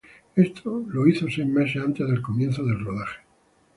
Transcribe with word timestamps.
Esto 0.35 0.83
lo 0.87 1.05
hizo 1.07 1.27
seis 1.29 1.45
meses 1.45 1.77
antes 1.79 2.07
del 2.09 2.23
comienzo 2.23 2.63
del 2.63 2.83
rodaje. 2.83 3.19